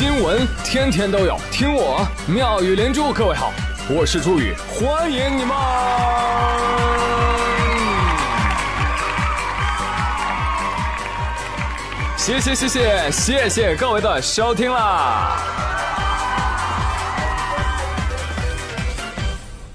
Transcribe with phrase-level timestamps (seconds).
[0.00, 3.12] 新闻天天都有，听我妙语连珠。
[3.12, 3.52] 各位好，
[3.90, 5.54] 我是朱宇，欢迎你们！
[12.16, 15.36] 谢谢谢谢谢谢各位的收听啦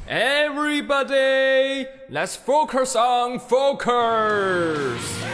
[0.10, 5.25] ！Everybody, let's focus on focus.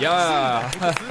[0.00, 0.70] 呀，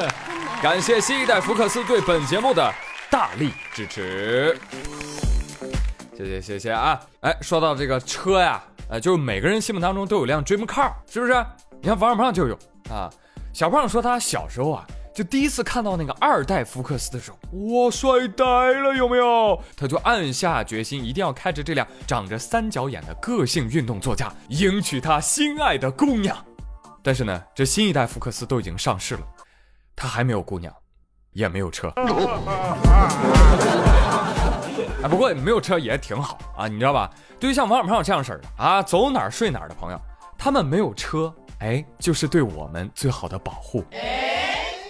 [0.61, 2.73] 感谢新一代福克斯对本节目的
[3.09, 4.57] 大力支持，
[6.17, 6.99] 谢谢谢谢啊！
[7.21, 11.33] 哎，说到这个车呀，呃，就是每个人心目当中都有辆 dream car，是不是？
[11.81, 12.57] 你看王小胖就有
[12.89, 13.09] 啊。
[13.53, 19.61] 小胖说他小时候啊，就第一次看到那个二代福克斯的时候，哇，帅呆了，有没有？
[19.77, 26.35] 他就暗下决心，一定要开着这辆长着三角眼的个性运动座驾，迎娶他心爱的姑娘。
[27.09, 29.21] 但是呢，这新一代福克斯都已经上市了，
[29.95, 30.71] 他还没有姑娘，
[31.31, 31.91] 也没有车。
[35.01, 37.09] 哎， 不过没有车也挺好啊，你知道吧？
[37.39, 39.99] 对于像王小胖这样式儿的啊，走哪儿睡哪儿的朋友，
[40.37, 43.83] 他们没有车，哎，就是对我们最好的保护。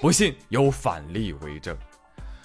[0.01, 1.73] 不信有反例为证。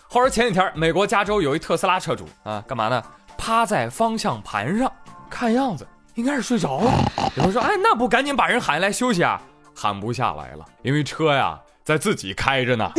[0.08, 3.02] 话说前几天，美国加州有一特斯拉车主啊，干嘛呢？
[3.36, 4.92] 趴在方向盘上，
[5.28, 5.84] 看样子
[6.14, 6.92] 应该是睡着了。
[7.34, 9.42] 有人说，哎，那不赶紧把人喊来休息啊？
[9.75, 12.91] 喊不下来了，因为车呀在自己开着呢。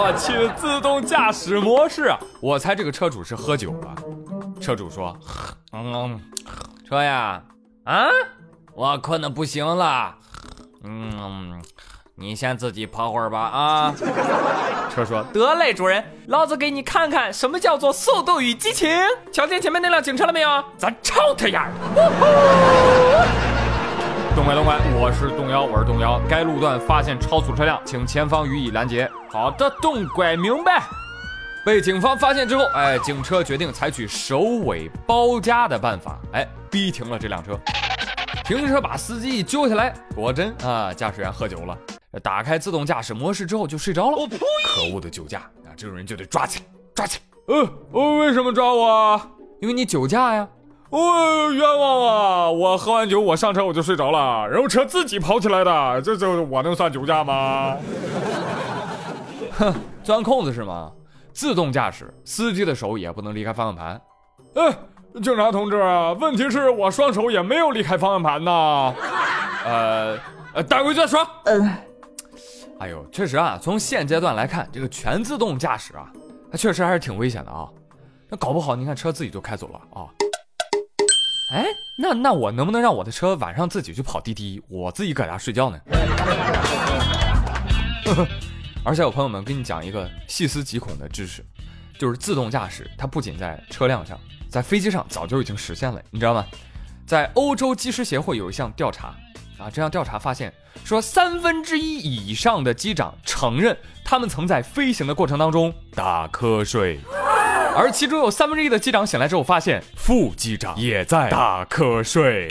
[0.00, 3.94] 我去，自动驾驶模式，我猜这个车主是喝酒了。
[4.60, 5.16] 车主说
[5.72, 6.20] ：“嗯，
[6.88, 7.42] 车呀，
[7.84, 8.06] 啊，
[8.74, 10.14] 我困得不行了，
[10.84, 11.60] 嗯，
[12.14, 13.94] 你先自己跑会儿吧啊。
[14.94, 18.90] ”车说：“得嘞，主人，老子给你看看什么叫做速度与激情。
[19.32, 20.64] 瞧见前面那辆警车了没有？
[20.76, 21.74] 咱超他丫的！”
[24.38, 26.20] 东拐东拐，我是东幺，我是东幺。
[26.28, 29.10] 该路段发现超速车辆，请前方予以拦截。
[29.28, 30.80] 好的，东拐明白。
[31.66, 37.58] 被警方发现之后，哎，警车决定采取首尾包夹的办法，哎，逼停了这辆车。
[38.44, 41.76] 停车把司机一揪下来，果真啊，驾驶员喝酒了。
[42.22, 44.18] 打开自动驾驶模式之后就睡着了。
[44.64, 45.74] 可恶的酒驾啊！
[45.76, 46.64] 这种人就得抓起来，
[46.94, 47.56] 抓起来。
[47.56, 49.20] 呃，我为什么抓我？
[49.60, 50.48] 因为你酒驾呀。
[50.90, 52.50] 哦，冤枉啊！
[52.50, 57.76] 我喝完酒，我上车我就睡着了，然后车自己跑起来的，这这我能算酒驾吗？
[59.58, 60.90] 哼，钻空子是吗？
[61.32, 64.00] 自动驾驶，司机的手也不能离开方向盘。
[64.54, 64.74] 哎，
[65.22, 65.76] 警察同志，
[66.20, 68.94] 问题是我双手也没有离开方向盘呐。
[69.64, 70.18] 呃，
[70.54, 71.20] 呃，待会再说。
[71.44, 71.70] 嗯，
[72.78, 76.10] 哎呦，确实啊，从现阶段来看，这个全自动驾驶啊，
[76.50, 77.68] 它确实还是挺危险的啊。
[78.30, 80.08] 那搞不好，你看车自己就开走了啊。
[81.48, 81.64] 哎，
[81.96, 85.80] 那那我能不能让我的车晚上自己去跑滴滴，我自己搁家睡觉呢？
[88.84, 91.42] 而且，我朋友们跟你讲一个细思极恐的知识，
[91.98, 94.20] 就是自动驾驶，它不仅在车辆上，
[94.50, 96.44] 在飞机上早就已经实现了，你知道吗？
[97.06, 99.14] 在欧洲机师协会有一项调查
[99.58, 100.52] 啊，这项调查发现
[100.84, 107.00] 说，三分之一以上的机长承认他们曾在飞行的过程当中打瞌睡。
[107.78, 112.48] 而其中有三分之一的机长醒来之后，发现副机长也在打瞌睡。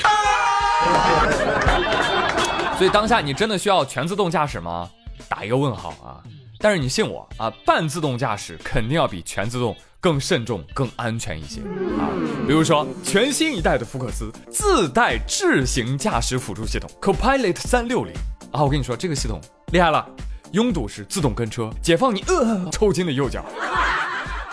[2.78, 4.90] 所以当下你真的需要全自动驾驶吗？
[5.28, 6.24] 打一个问号啊！
[6.60, 11.60] 但是你信我啊，半自动驾驶肯定要比全自动更慎重、更安全一些
[12.00, 12.08] 啊。
[12.48, 18.14] 比如说全新一代的福克斯自带智行驾驶辅助系统 Copilot 三六零
[18.54, 19.42] 啊，我跟你说这个系统
[19.74, 20.08] 厉害了，
[20.54, 23.44] 拥堵时自动跟车，解放你呃抽筋的右脚。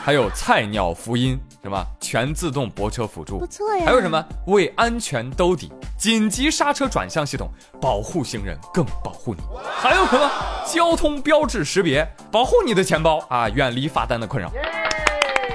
[0.04, 3.84] 还有菜鸟福音什么全自动泊车辅助，不错呀。
[3.86, 7.50] 还有什么为安全兜底，紧急刹车转向系统，
[7.80, 9.40] 保护行人更保护你。
[9.64, 10.30] 还有什么
[10.66, 14.52] 交通标志识别，保护你的钱包啊，远离罚单的困扰。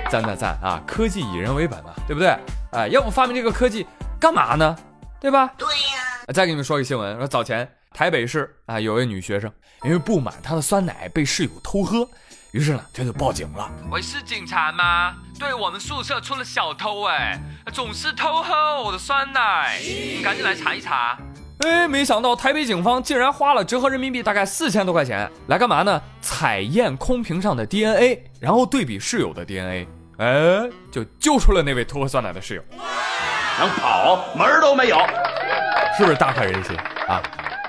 [0.09, 0.81] 赞赞赞啊！
[0.87, 2.35] 科技以人为本嘛，对不对？
[2.71, 3.85] 哎，要不发明这个科技
[4.19, 4.75] 干嘛呢？
[5.19, 5.53] 对吧？
[5.59, 6.33] 对呀。
[6.33, 9.51] 再给你们说一个新闻，说早前台北市啊有位女学生，
[9.83, 12.09] 因为不满她的酸奶被室友偷喝。
[12.51, 13.69] 于是呢，他就报警了。
[13.91, 15.13] 喂，是警察吗？
[15.37, 17.39] 对我们宿舍出了小偷，哎，
[17.71, 21.15] 总是偷喝我的酸奶，你赶紧来查一查。
[21.59, 26.01] 哎，没想到台北警方竟然花了折合人民币大概四千多块钱来干嘛呢？
[26.21, 29.87] 采验空瓶上的 DNA，然后对比室友的 DNA，
[30.17, 32.63] 哎，就揪出了那位偷喝酸奶的室友。
[33.59, 34.97] 想跑门儿都没有，
[35.95, 36.75] 是不是大快人心
[37.07, 37.21] 啊？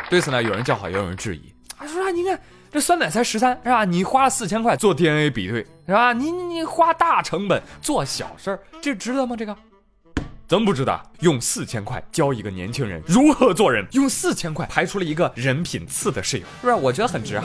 [0.09, 1.55] 对此呢，有人叫好，也有人质疑。
[1.79, 2.41] 他说啊，你看。
[2.71, 3.85] 这酸奶才十三，是吧？
[3.85, 6.13] 你花四千块做 DNA 比对，是吧？
[6.13, 9.35] 你你花大成本做小事儿，这值得吗？
[9.37, 9.57] 这个
[10.47, 16.75] 怎么不值得用四千块教一个年轻人如何做人，用四千块排除了一个人品次的室友，是不是？
[16.75, 17.45] 我觉得很值啊，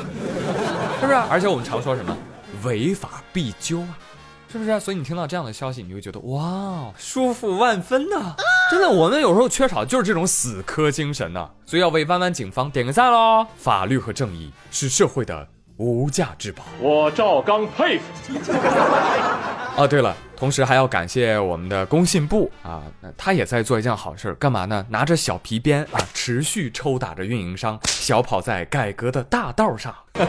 [1.00, 1.14] 是不是？
[1.30, 2.16] 而且我们常说什么，
[2.64, 3.98] 违法必究啊，
[4.52, 4.80] 是不是？
[4.80, 8.36] 所以你听到这样的消息，你会觉得哇，舒服万分呐！
[8.72, 13.46] 真的，我们有时候缺少就是这种死磕精神呐，所以要为弯弯警方点个赞喽！
[13.58, 15.48] 法律和正义是社会的
[15.78, 16.64] 无价之宝。
[16.80, 18.34] 我赵刚佩服。
[19.78, 24.86] 哦， 对了，同时还要感谢我们的工信部啊，那他也在做一件好事，干嘛呢？
[24.90, 29.94] 拿着小皮鞭啊，持续抽打着运营商，小跑在改革的大道上。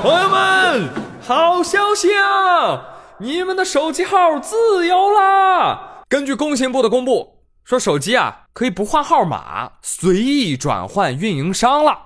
[0.00, 0.88] 朋友们，
[1.28, 2.86] 好消息啊！
[3.18, 6.02] 你们的手机号自由啦！
[6.08, 11.98] 根据工信部的公布，说手机啊可以不换号码，随意转换运营商了。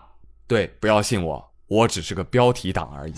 [0.48, 3.14] 对，不要信我，我只是个标题党而已。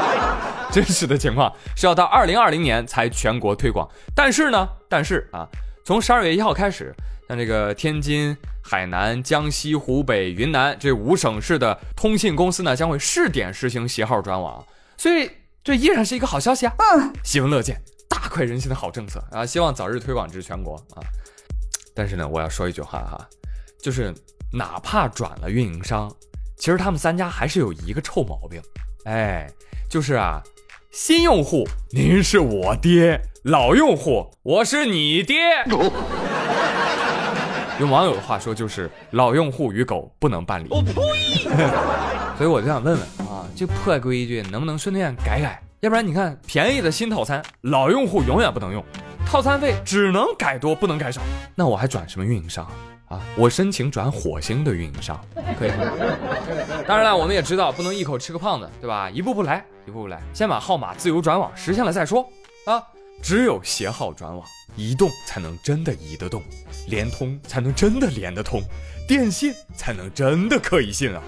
[0.72, 3.86] 真实的情况是要到二零二零年才全国推广。
[4.16, 5.46] 但是呢，但是啊，
[5.84, 6.94] 从十二月一号开始，
[7.28, 8.34] 像这个天津、
[8.64, 14.64] 海南、江西、湖北、云南这五省市的通信公司呢，将会试点实行携号转网。
[15.00, 15.30] 所以
[15.64, 16.74] 这依然是一个好消息啊！
[16.78, 19.46] 嗯，喜闻乐见，大快人心的好政策啊！
[19.46, 21.00] 希望早日推广至全国啊！
[21.94, 23.26] 但是呢，我要说一句话哈，
[23.82, 24.12] 就是
[24.52, 26.14] 哪怕转了运营商。
[26.58, 28.60] 其实他们三家还是有一个臭毛病，
[29.06, 29.50] 哎，
[29.88, 30.42] 就是啊，
[30.90, 35.64] 新用户您是我爹，老用户我是你爹。
[37.78, 40.68] 用网友的话说就是老用户与狗不能办理。
[40.70, 40.92] 我呸！
[42.36, 43.19] 所以我就想问问啊，
[43.54, 45.62] 这破规矩能不能顺便改改？
[45.80, 48.84] 要不然你看便宜的新套餐，老用户永远不能用，
[49.26, 51.22] 套餐费只能改多不能改少，
[51.54, 52.66] 那我还转什么运营商？
[53.08, 55.18] 啊， 我申请转火星的运营商，
[55.58, 55.70] 可以。
[56.86, 59.08] 当然了，我们也知道不能一口吃个胖子，对吧？
[59.10, 62.22] 一步步来，一步步来，先把号码自由转网实现了再说。
[62.66, 62.82] 啊，
[63.22, 64.46] 只有携号转网，
[64.76, 66.42] 移动才能真的移得动，
[66.88, 68.62] 联通才能真的连得通，
[69.08, 71.22] 电信才能真的可以信啊。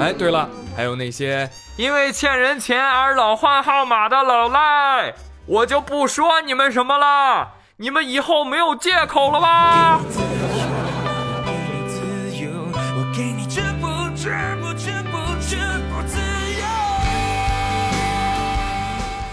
[0.00, 5.14] 哎，对了，还有那些因为欠人钱而老换号码的老赖，
[5.46, 10.00] 我就不说你们什么了，你们以后没有借口了吧？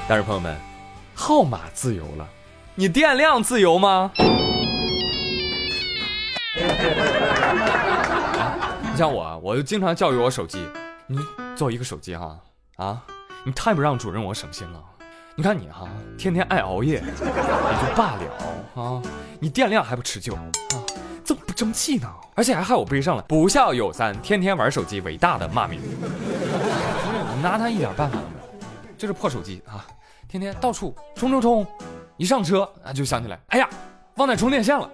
[0.07, 0.57] 但是朋友们，
[1.13, 2.27] 号码自由了，
[2.73, 4.11] 你电量自由吗？
[8.91, 10.67] 你像我，我就经常教育我手机，
[11.11, 11.17] 你
[11.55, 12.39] 做一个手机哈
[12.75, 13.01] 啊，
[13.43, 14.79] 你太不让主任我省心了。
[15.33, 15.87] 你看你哈，
[16.19, 18.21] 天天爱熬夜也就罢了
[18.75, 19.01] 啊，
[19.39, 20.45] 你电量还不持久啊，
[21.25, 22.07] 怎么不争气呢？
[22.35, 25.81] 而且还害我背上了“不孝有三，天天玩手机”伟大的骂名。
[25.81, 29.83] 你拿他一点办法都没有，就是破手机啊。
[30.27, 31.65] 天天到处冲冲冲，
[32.17, 33.67] 一上车啊就想起来，哎呀，
[34.17, 34.87] 忘带充电线了，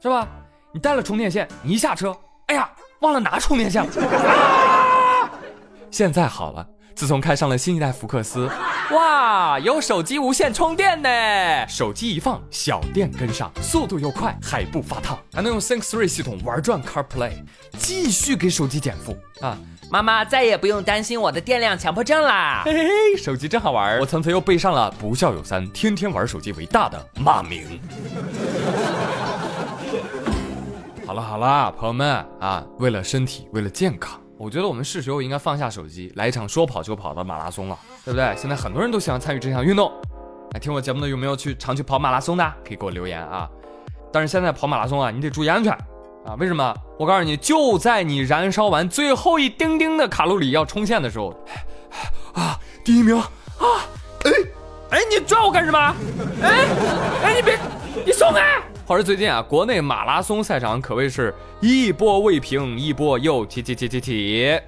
[0.00, 0.26] 是吧？
[0.72, 2.16] 你带了充电线，你一下车，
[2.46, 2.70] 哎呀，
[3.00, 3.90] 忘了拿充电线了。
[5.90, 8.48] 现在好了，自从开上了新一代福克斯，
[8.92, 17.32] 哇，有手机无线充电呢，手机一放，小电跟上，速度又快，还不发烫，还能用 Sync 3系统玩转 CarPlay，
[17.78, 19.58] 继续给手机减负啊。
[19.90, 22.60] 妈妈再也不用担心我的电量强迫症啦！
[22.66, 23.98] 嘿嘿，手机真好玩。
[23.98, 27.80] 我层层又背上了“不孝有三，天天玩手机”为大的骂名。
[31.06, 38.32] 好了好了，朋友们啊，为了身体，为了健康，我觉得我们是时候应该放下手机，来一场说跑就跑的马拉松了，对不对？
[38.36, 39.92] 现在很多人都喜欢参与这项运动。
[40.52, 42.54] 哎，听我节目的有没有去常去跑马拉松的？
[42.64, 43.50] 可以给我留言啊。
[44.12, 45.72] 但是现在跑马拉松啊，你得注意安全。
[46.24, 46.74] 啊，为什么？
[46.98, 51.34] 我告诉你，就在你燃烧完最后一丁丁的卡路里要冲线的时候，
[52.34, 53.24] 啊，第一名啊，
[54.24, 54.30] 哎，
[54.90, 55.78] 哎，你拽我干什么？
[56.42, 56.66] 哎，
[57.24, 57.58] 哎，你别，
[58.06, 58.62] 你松开！
[58.88, 64.58] 话说最近啊，国内马拉松赛场可谓是一波未平，一波又起起起起起。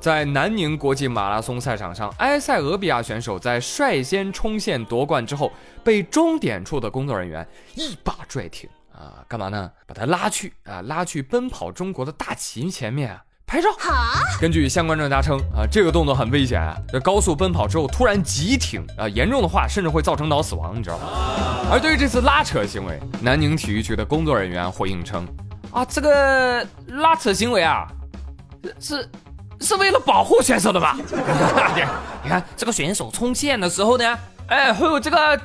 [0.00, 5.52] 在南宁国际马拉松赛场上，埃塞俄比亚选手在率先冲线夺冠之后，
[5.84, 8.66] 被终点处的工作人员一把拽停。
[8.94, 9.70] 啊，干嘛呢？
[9.86, 13.68] 把他拉去啊，拉去奔跑中国的大旗前面啊拍照。
[14.40, 21.08] 根据相关专家称啊，这个动作很危险啊，在高速奔跑之后突然急停啊，严重的话甚至会造成脑死亡，你知道吗？
[21.68, 25.26] 而对于这次拉扯行为，南宁体育局的工作人员回应称，
[25.72, 27.88] 啊，这个拉扯行为啊，
[28.78, 29.10] 是
[29.60, 30.96] 是为了保护选手的吧？
[32.22, 34.16] 你看这个选手冲线的时候呢，
[34.46, 35.40] 哎，会有这个。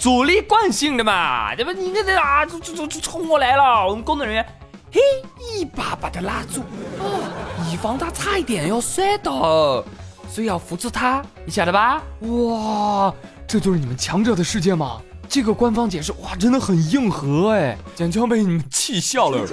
[0.00, 1.70] 阻力惯性的嘛，对吧？
[1.76, 4.46] 你这这啊，就就就冲过来了，我们工作人员
[4.92, 5.00] 嘿
[5.38, 6.60] 一把把他拉住，
[6.98, 7.20] 哦
[7.70, 9.84] 以防他差一点要摔倒。
[10.28, 12.00] 所以要扶住他，你晓得吧？
[12.20, 13.12] 哇，
[13.48, 15.00] 这就是你们强者的世界吗？
[15.28, 19.44] 这个官方解释哇，真的很硬核哎，简直要被你们气笑了。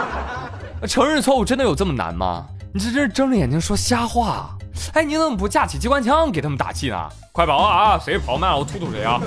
[0.86, 2.46] 承认错误真的有这么难吗？
[2.74, 4.56] 你这真是睁着眼睛说瞎话。
[4.92, 7.08] 哎，你怎么不架起机关枪给他们打气呢？
[7.32, 7.98] 快跑啊！
[7.98, 9.20] 谁跑慢了我突突谁啊！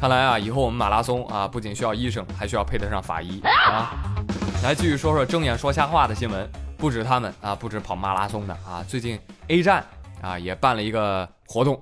[0.00, 4.14] 看来啊，以后我们马拉松啊，不仅需要医生，还需要配得上法医啊。
[4.62, 9.84] 来继续说说睁眼说瞎话的新闻，不止他们啊，不止跑马拉松的啊，最近 A 站
[10.22, 11.78] 啊也办了一个活动，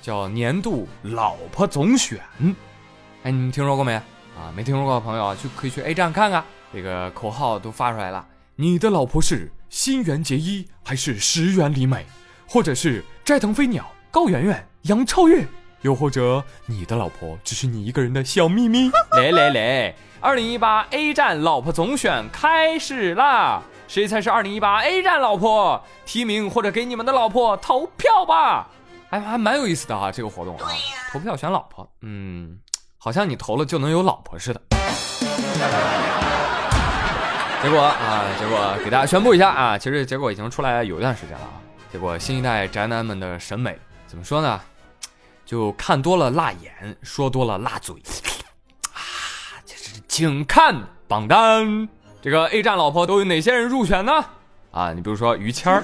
[0.00, 2.20] 叫年度老婆总选。
[3.24, 3.94] 哎，你们听说过没？
[3.94, 8.24] 啊，没听说过的朋友啊，就可以去 A 站看看，这个口号都发出来了。
[8.54, 12.06] 你的老婆是新垣结衣还是石原里美，
[12.46, 15.44] 或者是斋藤飞鸟、高圆圆、杨超越？
[15.82, 18.90] 又或者你的老婆只是你一个人的小秘密？
[19.16, 23.62] 来来来，二零一八 A 站老婆总选开始啦！
[23.86, 25.84] 谁才是二零一八 A 站老婆？
[26.04, 28.68] 提名或者给你们的老婆投票吧！
[29.08, 30.68] 还还蛮有意思的啊，这个活动啊，
[31.12, 32.58] 投票选老婆，嗯，
[32.98, 34.60] 好像你投了就能有老婆似的。
[37.62, 41.62] 结果啊，结果给大家宣布一下啊，其实结果已经出来有一段时间了啊。
[41.92, 43.78] 结果新一代宅男们的审美
[44.08, 44.60] 怎么说呢？
[45.46, 47.94] 就看多了辣眼，说多了辣嘴，
[48.92, 48.98] 啊，
[49.64, 50.74] 这是请看
[51.06, 51.88] 榜单。
[52.20, 54.12] 这个 A 站老婆都有哪些人入选呢？
[54.72, 55.80] 啊，你比如说于谦儿，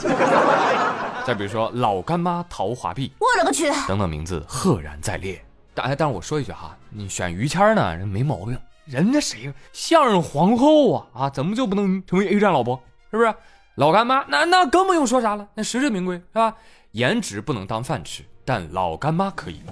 [1.25, 5.43] 再比如说老干妈陶华碧，我勒个去，等等名字赫然在列。
[5.73, 12.83] 但但是我说一句哈，你选于谦儿呢，人没毛病，人家谁相声皇后啊啊，怎么就不能成为 A 站老婆？
[13.13, 13.33] 是不是？
[13.77, 16.55] 老干妈那那更不用说啥了，那实至名归是吧？
[16.91, 18.25] 颜值不能当饭吃。
[18.45, 19.63] 但老干妈可以，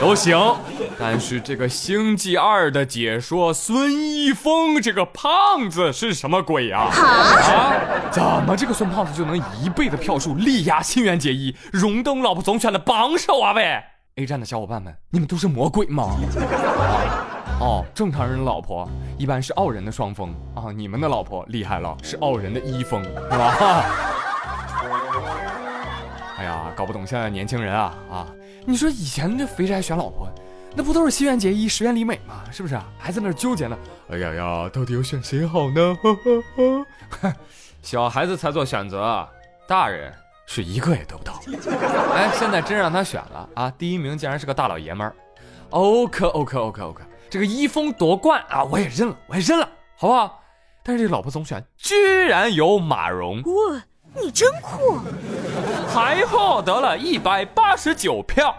[0.00, 0.38] 都行。
[0.98, 6.88] 但是这个星际二的解说孙一峰这个胖子是什么鬼啊？
[6.90, 7.74] 啊？
[8.10, 13.52] 怎么这个孙胖子就能一倍的票数力压新垣结衣，荣登老婆总选的榜首啊？
[13.52, 13.82] 喂
[14.16, 16.16] ，A 站的小伙伴们，你们都是魔鬼吗？
[17.60, 18.88] 哦，正常人的老婆
[19.18, 23.84] 一般是傲人的双峰啊，你们的老婆厉害了，是傲人的一峰，是吧？
[26.42, 28.26] 哎呀，搞不懂现在年轻人啊啊！
[28.66, 30.28] 你说以前这肥宅选老婆，
[30.74, 32.42] 那不都是新垣结衣、石原里美吗？
[32.50, 32.76] 是不是？
[32.98, 33.78] 还在那纠结呢。
[34.10, 35.96] 哎呀呀，到底要选谁好呢？
[37.80, 39.24] 小孩子才做选择，
[39.68, 40.12] 大人
[40.44, 41.40] 是一个也得不到。
[42.12, 43.70] 哎，现在真让他选了啊！
[43.78, 45.14] 第一名竟然是个大老爷们儿。
[45.70, 50.42] OK OK OK OK，这个一峰夺冠啊，我也认了，我也认了，好不好？
[50.82, 51.94] 但是这老婆总选居
[52.26, 53.40] 然有马蓉。
[53.42, 53.84] 哇！
[54.14, 54.98] 你真酷，
[55.88, 58.54] 还获得了一百八十九票，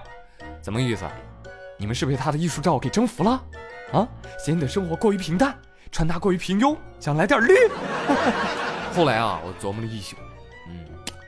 [0.62, 1.05] 怎么个意思？
[1.77, 3.43] 你们是被他的艺术照给征服了？
[3.91, 4.07] 啊，
[4.43, 5.55] 嫌你的生活过于平淡，
[5.91, 7.53] 穿搭过于平庸，想来点绿？
[8.95, 10.15] 后来啊，我琢磨了一宿，
[10.67, 10.86] 嗯，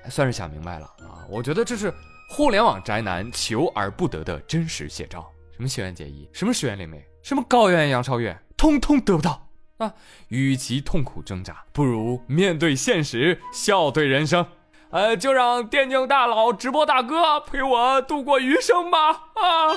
[0.09, 1.25] 算是想明白了啊。
[1.29, 1.93] 我觉得这是
[2.29, 5.29] 互联网宅男求而不得的真实写照。
[5.55, 9.44] 什么轩辕结衣，什么石原里美，什么高原杨超越，通通得不到。
[9.77, 9.93] 啊，
[10.29, 14.45] 与其痛苦挣扎，不如面对现实，笑对人生。
[14.91, 19.09] 呃，就让电竞大佬、直播大哥陪我度过余生吧。
[19.09, 19.75] 啊！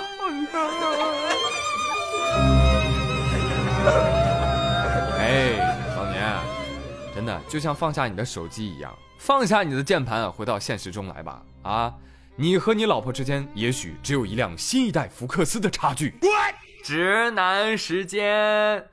[5.19, 6.33] 哎， 少年，
[7.13, 11.43] 真的就像放下你的手机一样，放下你的键盘，回到现实中来吧。
[11.63, 11.93] 啊，
[12.37, 16.15] 你和你老婆之间，也许只有一辆新一代福克斯的差距。
[16.85, 18.85] 直男时间。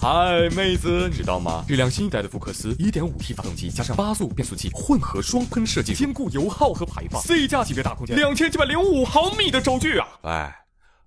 [0.00, 1.64] 嗨，妹子，你知道吗？
[1.66, 10.06] 这辆新一代的福克斯 1.5T 发动机加上八速变速器混合双喷设计，兼顾油耗和排放，C 加级别大空间，两千七百零五毫米的轴距啊！
[10.22, 10.56] 哎，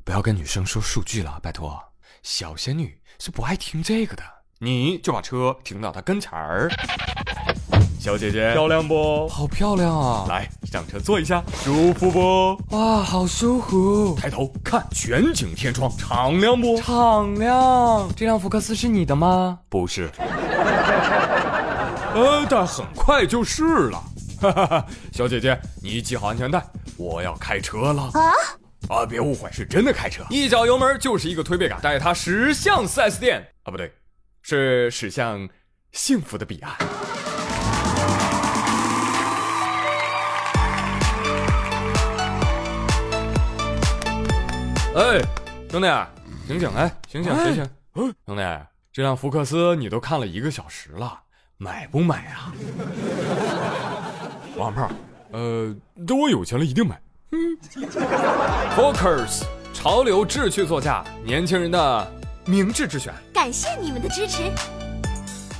[0.03, 1.81] 不要跟女生说数据了，拜托，
[2.21, 4.23] 小仙女是不爱听这个的。
[4.59, 6.69] 你就把车停到她跟前儿。
[8.01, 9.27] 小姐姐，漂亮不？
[9.27, 10.25] 好漂亮啊！
[10.27, 12.75] 来上车坐一下，舒服不？
[12.75, 14.17] 哇，好舒服！
[14.19, 16.75] 抬头看全景天窗，敞亮不？
[16.81, 18.09] 敞亮。
[18.15, 19.59] 这辆福克斯是你的吗？
[19.69, 20.09] 不是。
[22.15, 24.03] 呃，但很快就是了。
[24.41, 26.65] 哈哈哈，小姐姐，你系好安全带，
[26.97, 28.09] 我要开车了。
[28.15, 28.33] 啊？
[28.89, 33.93] 啊，别误会，是真的开车，一脚油门就是一个推背感，带它驶向 4S 店啊，不对，
[34.41, 35.47] 是驶向
[35.91, 36.75] 幸福的彼岸。
[44.93, 45.21] 哎，
[45.69, 45.87] 兄弟，
[46.47, 46.69] 醒醒！
[46.75, 47.69] 哎，醒醒，醒醒！
[47.95, 48.43] 兄弟，
[48.91, 51.17] 这辆福克斯你都看了一个小时了，
[51.57, 52.51] 买不买啊？
[54.57, 54.91] 王胖，
[55.31, 55.73] 呃，
[56.05, 57.01] 等我有钱了一定买。
[57.31, 57.57] 嗯
[58.75, 59.43] ，Focus，
[59.73, 62.11] 潮流志趣座驾，年轻人的
[62.43, 63.13] 明智之选。
[63.33, 64.51] 感谢你们的支持。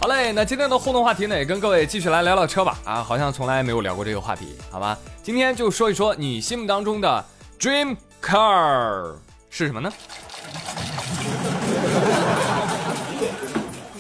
[0.02, 2.78] 好嘞，那今天的互动话题呢，也跟各位继续来聊聊车吧。
[2.84, 4.98] 啊，好像从来没有聊过这个话题，好吧？
[5.24, 7.26] 今天就说一说你心目当中的
[7.58, 9.16] dream car
[9.50, 9.92] 是什么呢？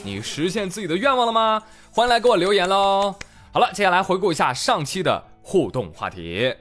[0.04, 1.62] 你实现自己的愿望了吗？
[1.92, 3.16] 欢迎来给我留言喽！
[3.52, 6.56] 好了，接下来回顾一下上期的互动话题。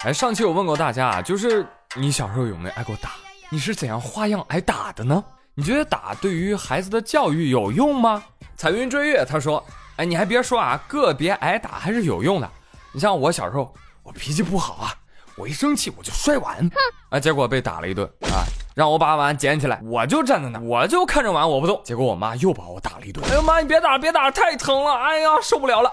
[0.00, 1.66] 哎，上期我问过大家啊，就是
[1.96, 3.10] 你小时候有没有挨过打？
[3.50, 5.22] 你是怎样花样挨打的呢？
[5.54, 8.22] 你觉得打对于孩子的教育有用吗？
[8.56, 9.64] 彩云追月他说
[9.96, 12.50] ：“哎，你还别说啊，个别挨打还是有用的。
[12.92, 14.94] 你像我小时候，我脾气不好啊，
[15.40, 16.70] 我一生气我就摔碗，
[17.08, 18.44] 啊，结果被打了一顿啊，
[18.74, 23.26] 让我把碗捡起来，我就站在那，我就看着碗我不动，结果我妈又把我打了一顿。
[23.30, 25.90] 哎呦妈，你别打了，别打了，太疼了，哎呀，受不了了。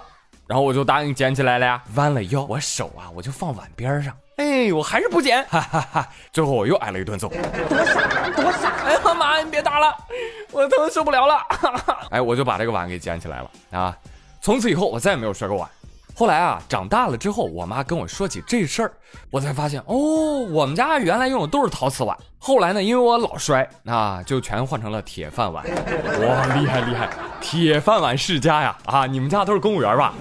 [0.47, 6.07] 然后我就答应捡起来了呀，弯了腰，我手啊我就放碗边上。”哎，我还是不捡，哈哈哈！
[6.33, 8.69] 最后我又挨了一顿揍，多傻，多傻！
[8.85, 9.95] 哎呀妈，你别打了，
[10.51, 11.37] 我疼受不了了！
[11.49, 13.97] 哈哈哎，我就把这个碗给捡起来了啊！
[14.41, 15.67] 从此以后我再也没有摔过碗。
[16.19, 18.91] 后来啊，长大了之后，我妈跟我说起这事儿，
[19.29, 19.95] 我才发现哦，
[20.49, 22.17] 我们家原来用的都是陶瓷碗。
[22.39, 25.63] 后来呢，因为我老摔啊，就全换成了铁饭碗。
[26.25, 27.07] 哇，厉害厉害，
[27.39, 28.75] 铁饭碗世家呀！
[28.85, 30.15] 啊，你们家都是公务员吧？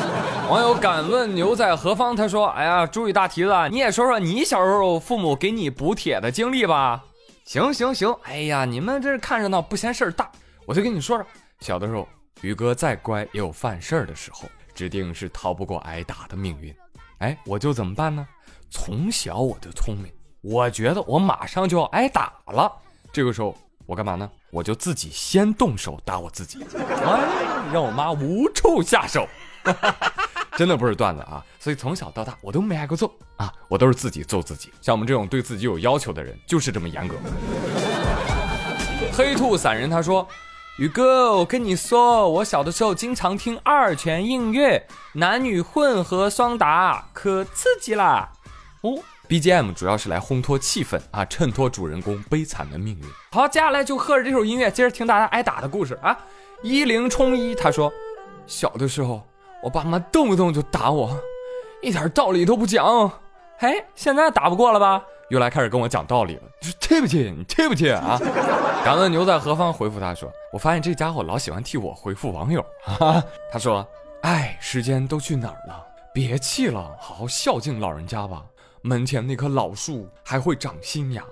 [0.48, 2.16] 网友敢问牛在何方？
[2.16, 7.04] 他说：“哎呀，朱宇大蹄子，你也说说你小时候父母给你补铁的经历吧。”
[7.44, 10.30] 行行行，哎呀，你们这是看热闹不嫌事儿大，
[10.64, 11.26] 我就跟你说说，
[11.60, 12.08] 小的时候，
[12.40, 16.74] 宇哥再乖也有犯事儿的时候，指定是逃不过挨打的命运。
[17.18, 18.26] 哎，我就怎么办呢？
[18.70, 22.72] 从小我就聪明，我觉得我马上就要挨打了，
[23.12, 24.30] 这个时候我干嘛呢？
[24.50, 29.28] 我就自己先动手打我自己，哎，让我妈无处下手。
[30.56, 31.42] 真的不是段子啊！
[31.58, 34.70] 所以从小到大我都没挨过揍啊，我都是自己揍自己。
[34.82, 37.16] 像我们这种对自己有要求的人，就是这么严格。
[39.14, 40.28] 黑兔散人他说
[40.78, 48.32] ：“宇哥，我跟你说，我小的时候经常听二泉映月，男女混合双打，可刺激啦！
[48.80, 48.98] 哦
[49.28, 53.04] ，BGM 主要是来烘托气氛啊，衬托主人公悲惨的命运。
[53.32, 56.18] 好，接下来就和着这首音乐，接着听大家挨打的故事啊。
[56.62, 57.92] 一零冲一他说，
[58.46, 59.22] 小的时候。”
[59.62, 61.16] 我爸妈动不动就打我，
[61.82, 63.12] 一点道理都不讲。
[63.58, 65.04] 哎，现在打不过了吧？
[65.32, 66.42] 又来开始跟我讲道理了。
[66.60, 68.20] 你说对不起，你对不起啊！
[68.84, 69.72] 敢问牛在何方？
[69.72, 73.86] 回复他说：“我发现这家伙老喜欢替我回复网友。”哈，他说
[74.24, 75.86] ：“哎，时间都去哪儿了？
[76.12, 78.42] 别气了，好好孝敬老人家吧。
[78.82, 81.24] 门前那棵老树还会长新芽，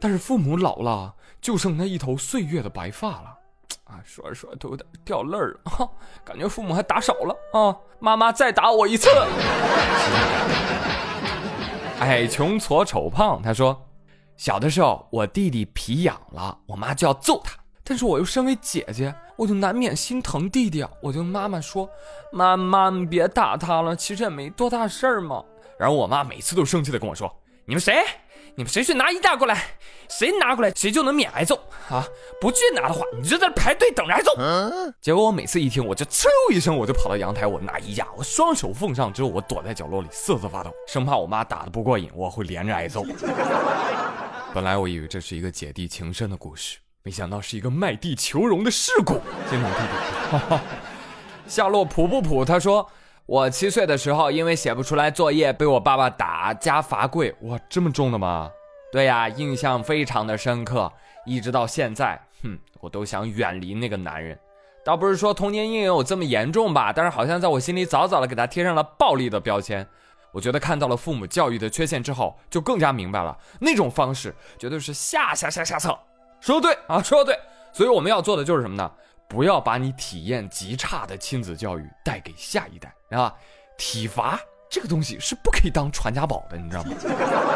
[0.00, 3.38] 但是父母老了，就剩那一头岁月的白发了。”
[3.86, 5.88] 啊，说着说着都有点掉泪儿了，
[6.24, 7.76] 感觉父母还打少了啊！
[8.00, 9.08] 妈妈再打我一次。
[12.00, 13.76] 矮穷矬丑胖，他说，
[14.36, 21.88] 小的时候我弟弟皮痒了，我妈就要揍他，但是我又身为姐姐，我就难免心疼弟弟啊，我就妈妈说，
[22.32, 25.44] 妈妈你别打他了，其实也没多大事儿嘛。
[25.76, 27.32] 然后我妈每次都生气的跟我说，
[27.64, 27.94] 你们谁？
[28.58, 29.66] 你们谁去拿衣架过来？
[30.08, 31.54] 谁拿过来，谁就能免挨揍
[31.88, 32.04] 啊！
[32.40, 34.32] 不去拿的话，你就在排队等着挨揍。
[35.00, 43.04] 结果我每次一听，我就呲一声，我就跑到阳台，我拿衣架，我双手奉上之后，我躲在角落里瑟瑟发抖，生怕我妈打的不过瘾，我会连着挨揍。
[44.52, 49.20] 本来我以为这是一个姐弟情深的故事，没想到是一个卖地求荣的事故。
[49.48, 50.58] 心疼弟弟。
[51.46, 52.90] 夏洛普不普，他说。
[53.28, 57.30] 我七岁的时候，因为写不出来作业，被我爸爸打加罚跪。
[57.42, 58.50] 哇，这么重的吗？
[58.90, 60.90] 对呀，印象非常的深刻，
[61.26, 64.38] 一直到现在，哼，我都想远离那个男人。
[64.82, 69.86] 倒不是说童年阴影有这么严重吧，但是好像在我心里早早的给他贴上了暴力的标签。
[70.32, 75.94] 我觉得看到了父母教育的缺陷之后，就更加明白了那种方式绝对是下下下下策。
[76.40, 77.38] 说的对啊，说的对。
[77.74, 78.90] 所以我们要做的就是什么呢？
[79.28, 82.92] 不要把你体验极差的亲子教育带给下一代。
[83.10, 83.32] 啊，
[83.76, 84.38] 体罚
[84.70, 86.96] 这个东西是不可以当传家宝的，你知道吗？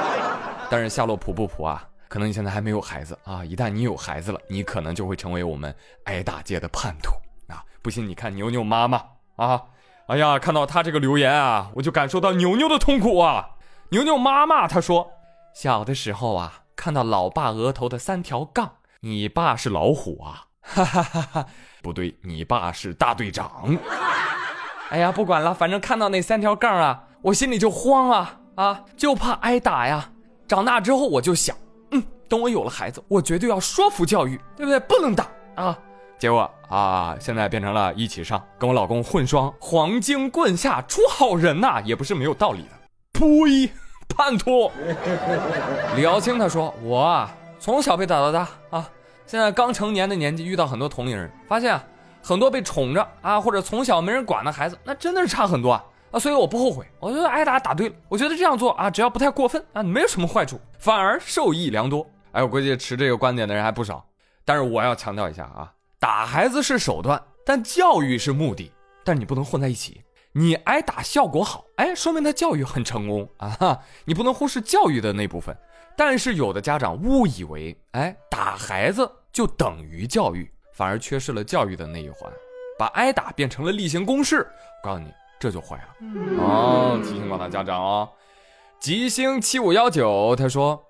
[0.71, 7.13] 但是夏洛普不普啊，可能你现在还没有孩子啊，一旦你有孩子了，你可能就会成为我们挨打界的叛徒
[7.53, 7.65] 啊！
[7.83, 9.05] 不信你看牛牛妈妈
[9.37, 9.63] 啊，
[10.07, 13.57] 哎呀，看到他这个留言啊，我就感受到牛牛的痛苦啊！
[13.91, 15.11] 牛牛妈妈她说，
[15.55, 20.47] 小的时候啊，看到老爸额头的三条杠，你爸是老虎啊？
[20.63, 21.47] 哈哈哈哈，
[21.83, 23.77] 不对，你爸是大队长。
[24.91, 30.09] 哎呀，不管了，反正看到那三条杠啊，我心里就慌啊啊，就怕挨打呀。
[30.47, 31.57] 长大之后我就想，
[31.91, 34.79] 嗯，等我有了孩子，我绝对要说服教育，对不对？
[34.81, 35.79] 不能打啊。
[36.19, 42.69] 结果啊，现在变成了一起上，跟我老公混双，黄金棍下出好人呐，也不是没有道理的。
[43.13, 43.71] 呸，
[44.15, 44.71] 叛徒！
[45.97, 48.89] 李瑶清他说，我，从小被打到大啊，
[49.33, 51.83] 现在刚成年的年纪，遇到很多同龄人，发现啊。
[52.23, 56.21] 很多被宠着啊，或者从小没人管的孩子，那真的是差很多啊啊！
[56.21, 62.07] 所以我不后悔，我觉得挨打打对了，我觉得这样做啊，只要不太过分啊，没有什么坏处，反而受益良多。
[62.33, 64.05] 哎，我估计持这个观点的人还不少。
[64.45, 68.71] 但是我要强调一下啊，打孩子是手段，但教育是目的，
[69.03, 70.03] 但你不能混在一起。
[70.33, 73.81] 你挨打效果好，哎，说明他教育很成功 啊！
[74.05, 75.57] 你不能忽视教育的那部分。
[75.95, 82.31] 但是有的家长误以为，哎，打孩子就等于教育，反而缺失了教育的那一环，
[82.79, 84.47] 把挨打变成了例行公事。
[84.83, 85.85] 我告诉你，这就坏了
[86.39, 87.01] 哦！
[87.03, 88.09] 提醒广大家长哦。
[88.79, 90.85] 吉星七五幺九他说：“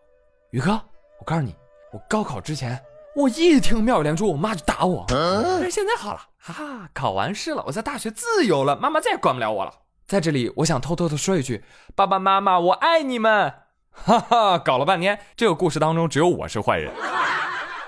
[0.51, 0.73] 宇哥，
[1.19, 1.55] 我告诉你，
[1.93, 2.83] 我高考之前。”
[3.15, 5.05] 我一听妙语连珠，我妈就打我。
[5.09, 9.73] 但是现在好了，哈哈，考完试了，我在大学自由了，妈妈再也管不了我了。
[10.07, 11.63] 在这里，我想偷偷的说一句：
[11.95, 13.53] 爸爸妈妈，我爱你们。
[13.91, 16.91] 哈哈，搞了半天，这个故事当中只有我是坏人。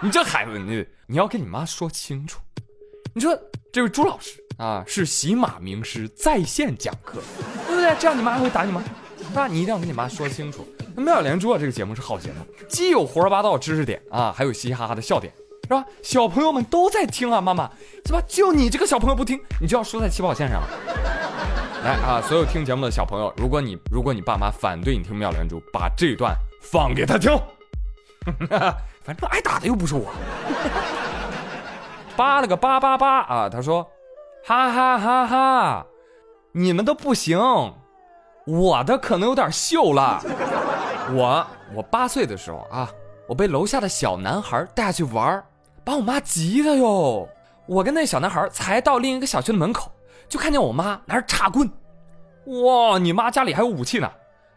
[0.00, 2.40] 你这孩子，你你要跟你妈说清楚。
[3.14, 3.36] 你说
[3.72, 7.20] 这位朱老师啊，是喜马名师在线讲课，
[7.66, 7.94] 对不对？
[7.98, 8.82] 这样你妈还会打你吗？
[9.32, 10.66] 那你一定要跟你妈说清楚。
[10.96, 15.84] 妙连珠啊，这个节目是好节目，既有胡说八道知识点啊，还有嘻嘻哈哈的笑点，是吧？
[16.02, 17.70] 小朋友们都在听啊，妈妈，
[18.06, 18.22] 是吧？
[18.28, 20.68] 就你这个小朋友不听，你就要输在起跑线上了。
[21.84, 27.32] 来啊，所有听节目的小朋友，如果你如果你爸妈反对你听妙连珠，把这段放给他听，
[29.04, 30.10] 反正挨打的又不是我。
[32.16, 33.86] 扒了个八八八啊，他说，
[34.44, 35.86] 哈哈哈哈，
[36.52, 37.38] 你们都不行。
[38.46, 40.22] 我的可能有点秀了，
[41.12, 42.90] 我我八岁的时候啊，
[43.28, 45.44] 我被楼下的小男孩带下去玩
[45.84, 47.28] 把我妈急的哟。
[47.66, 49.90] 我跟那小男孩才到另一个小区的门口，
[50.28, 51.70] 就看见我妈拿着叉棍。
[52.62, 54.10] 哇，你妈家里还有武器呢？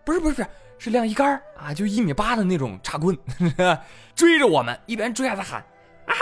[0.06, 3.18] 不是不是不是，是晾衣杆啊，就一米八的那种叉棍，
[4.16, 5.60] 追着我们，一边追还在喊
[6.06, 6.14] 啊，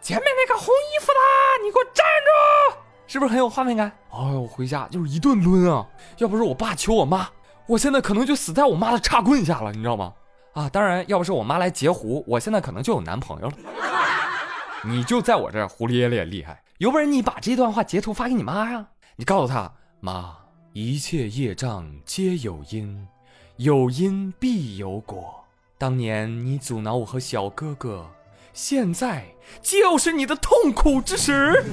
[0.00, 2.76] 前面那个红衣服的，你给我站住！
[3.06, 3.92] 是不是很有画面感？
[4.10, 5.86] 哎呦，回家就是一顿抡啊！
[6.18, 7.28] 要不是我爸求我妈，
[7.66, 10.14] 我现在可能就死在我妈的叉棍下了，你知道吗？
[10.54, 13.54] 啊，当然，要不是我妈来截胡，我现在可能就有男朋友了。
[14.84, 18.86] 你就在我这胡咧咧厉害，有本事你把这段话截图发给你妈呀！
[19.16, 20.36] 你告诉她，妈，
[20.72, 23.06] 一切业障皆有因，
[23.62, 25.44] 有因必有果。
[25.78, 28.04] 当年你阻挠我和小哥哥。
[28.52, 29.24] 现在
[29.62, 31.64] 就是你的痛苦之时。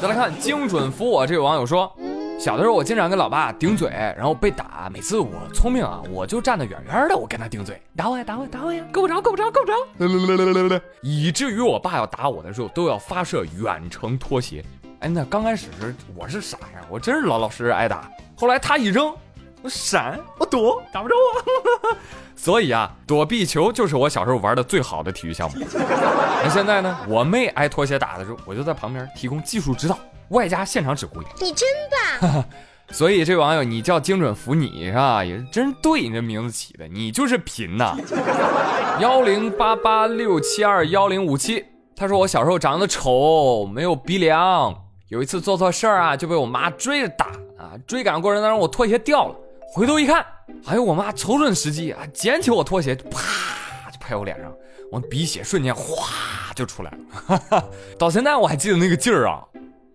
[0.00, 1.92] 再来看精准扶我这位网友说，
[2.38, 4.88] 小的时候我经常跟老爸顶嘴，然后被打。
[4.88, 10.80] 每次我聪明啊，我就站得远远的，我跟他顶嘴，打我呀，打我，打我呀，够不着，够不着，够不着。
[11.02, 14.64] 以至于我爸要打我的时候，都要发射远程拖鞋。
[15.00, 15.66] 哎，那刚开始
[16.14, 18.08] 我是傻呀，我真是老老实实挨打。
[18.36, 19.12] 后来他一扔。
[19.66, 21.96] 我闪，我躲，打不着我。
[22.36, 25.56] 所以啊，躲避球就是我小时候玩的最好的体育项目。
[25.74, 29.98] 那现在呢，我妹挨拖鞋打的时候，我就在旁边提供技术指导，
[30.28, 31.20] 外加现场指挥。
[31.40, 31.68] 你真
[32.20, 32.44] 棒！
[32.90, 35.24] 所以这网友，你叫精准服你是吧？
[35.24, 37.96] 也是真对，你这名字起的，你就是贫呐。
[39.00, 41.64] 幺零八八六七二幺零五七，
[41.96, 44.72] 他说我小时候长得丑，没有鼻梁，
[45.08, 47.26] 有一次做错事儿啊，就被我妈追着打
[47.58, 49.34] 啊，追赶过程当中我拖鞋掉了。
[49.72, 50.24] 回头一看，
[50.66, 54.52] 哎呦，我妈瞅准时机啊，捡起我拖鞋，啪就拍我脸上，
[54.90, 56.08] 我鼻血瞬间哗
[56.54, 57.64] 就出来了。
[57.98, 59.42] 到现在我还记得那个劲儿啊，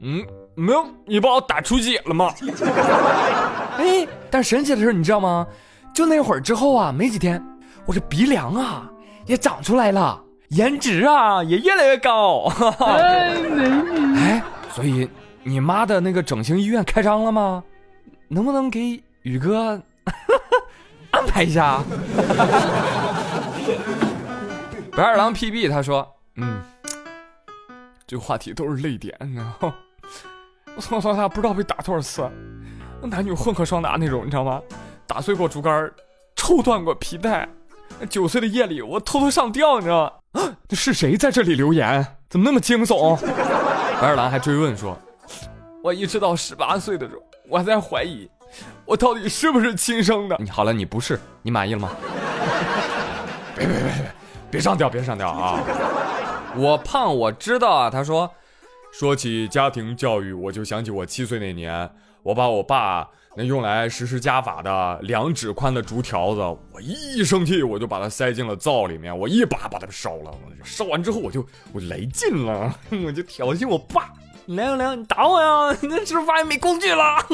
[0.01, 0.23] 嗯，
[0.55, 2.33] 没有，你把我打出血了吗？
[3.77, 5.47] 哎，但神奇的是，你知道吗？
[5.93, 7.43] 就那会儿之后啊，没几天，
[7.85, 8.89] 我这鼻梁啊
[9.25, 12.51] 也长出来了，颜值啊也越来越高。
[12.85, 14.17] 哎，美女。
[14.17, 15.09] 哎，所以
[15.43, 17.63] 你妈的那个整形医院开张了吗？
[18.27, 19.03] 能不能给？
[19.23, 19.79] 宇哥，
[21.11, 21.83] 安排一下。
[24.91, 26.07] 白二郎 PB 他说
[26.37, 26.59] ：“嗯，
[28.07, 29.75] 这个话题都是泪点，你知道吗？
[30.75, 32.27] 我从小到大不知道被打多少次，
[33.03, 34.59] 男女混合双打那种，你知道吗？
[35.05, 35.91] 打碎过竹竿，
[36.35, 37.47] 抽断过皮带。
[38.09, 40.41] 九岁的夜里，我偷偷上吊，你知道吗？
[40.67, 42.03] 这是谁在这里留言？
[42.27, 43.15] 怎么那么惊悚？”
[44.01, 44.97] 白二郎还追问说
[45.83, 48.27] ：“我一直到十八岁的时候，我还在怀疑。”
[48.85, 50.35] 我到底是不是亲生的？
[50.39, 51.89] 你好了，你不是，你满意了吗？
[53.55, 54.11] 别别别别，
[54.51, 55.59] 别上吊，别上吊啊！
[56.55, 57.89] 我胖，我知道啊。
[57.89, 58.29] 他说，
[58.91, 61.89] 说起家庭教育，我就想起我七岁那年，
[62.23, 66.41] 我把我爸那用来实施家法的两指宽的竹条子，
[66.73, 70.33] 我一生气我就把它塞进了灶里面，我一把把它烧了。
[70.63, 72.73] 烧完之后我就我就来劲了，
[73.05, 74.09] 我就挑衅我爸，
[74.47, 75.77] 凉凉，你打我呀？
[75.81, 77.25] 你是不是发现没工具了？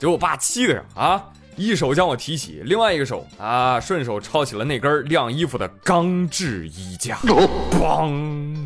[0.00, 0.82] 给我爸气的呀！
[0.94, 1.22] 啊，
[1.56, 7.16] 一手将我提起，另外一个手啊，顺手抄起了那根晾衣服的钢制衣架，
[7.70, 8.56] 咣！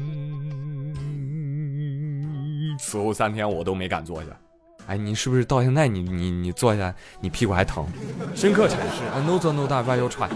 [2.79, 4.29] 此后三天我都没敢坐下。
[4.87, 7.85] 哎，你是不是到现在你你你坐下，你屁股还疼？
[8.37, 10.31] 深刻阐释啊，no 坐 no 大外要喘。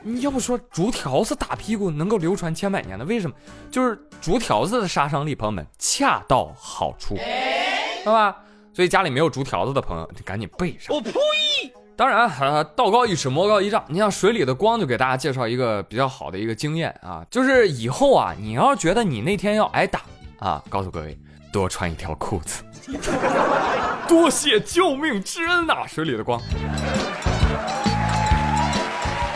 [0.00, 3.34] 你要不说竹条子打屁股能够流传千百年的，为什么？
[3.68, 8.36] 就是竹条子的杀伤力，朋友们恰到好处，知道吧？
[8.76, 10.94] 所以家里没有竹条子的朋友，你赶紧备上。
[10.94, 11.10] 我呸！
[11.96, 13.82] 当然，呃，道高一尺，魔高一丈。
[13.88, 20.02] 你像水里的光，就给大家介绍一个比较好的一个经验啊，就是以后啊，你要觉得你那天要挨打
[20.40, 21.18] 啊，告诉各位，
[21.50, 22.62] 多穿一条裤子。
[24.06, 26.38] 多谢救命之恩呐，水里的光。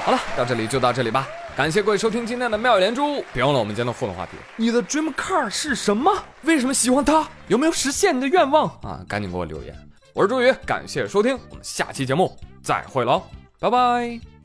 [0.05, 1.27] 好了，到这里就到这里吧。
[1.61, 6.11] 感谢各位收听今天的妙语连珠，别忘了我们今天的互动话题：你的 dream car 是什么？
[6.45, 7.29] 为什么喜欢它？
[7.49, 9.05] 有没有实现你的愿望啊？
[9.07, 9.77] 赶紧给我留言。
[10.15, 13.25] 我是朱宇，感谢收听，我们下期节目再会喽，
[13.59, 14.40] 拜拜。